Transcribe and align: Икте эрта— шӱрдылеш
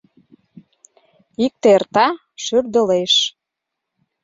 Икте 1.45 1.67
эрта— 1.77 2.07
шӱрдылеш 2.43 3.13